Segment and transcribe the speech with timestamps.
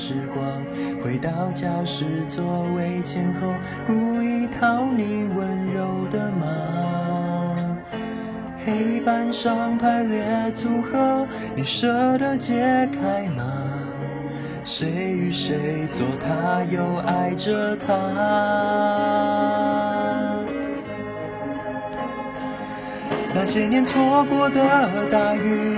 [0.00, 0.46] 时光，
[1.02, 3.52] 回到教室座位前后，
[3.84, 6.46] 故意讨你温柔的骂。
[8.64, 13.42] 黑板上排列组合，你舍得解开吗？
[14.64, 17.94] 谁与谁做他，又爱着他？
[23.34, 25.77] 那些年错过的大雨，